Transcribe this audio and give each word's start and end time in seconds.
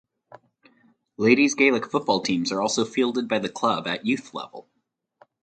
Ladies 1.17 1.53
Gaelic 1.53 1.91
football 1.91 2.21
teams 2.21 2.51
are 2.51 2.59
also 2.59 2.85
fielded 2.85 3.27
by 3.27 3.37
the 3.37 3.49
club 3.49 3.85
at 3.85 4.03
youth 4.03 4.33
level. 4.33 4.67